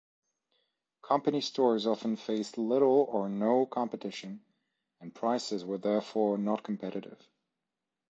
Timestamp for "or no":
3.07-3.67